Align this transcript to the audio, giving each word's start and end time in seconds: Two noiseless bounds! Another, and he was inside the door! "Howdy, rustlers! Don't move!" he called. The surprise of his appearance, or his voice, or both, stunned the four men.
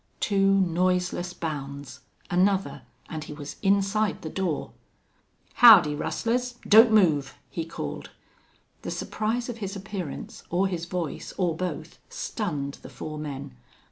Two 0.19 0.59
noiseless 0.61 1.31
bounds! 1.31 1.99
Another, 2.31 2.81
and 3.07 3.25
he 3.25 3.33
was 3.33 3.57
inside 3.61 4.23
the 4.23 4.31
door! 4.31 4.71
"Howdy, 5.61 5.93
rustlers! 5.93 6.55
Don't 6.67 6.91
move!" 6.91 7.37
he 7.51 7.65
called. 7.65 8.09
The 8.81 8.89
surprise 8.89 9.47
of 9.47 9.57
his 9.59 9.75
appearance, 9.75 10.41
or 10.49 10.65
his 10.67 10.85
voice, 10.85 11.33
or 11.37 11.55
both, 11.55 11.99
stunned 12.09 12.79
the 12.81 12.89
four 12.89 13.19
men. 13.19 13.55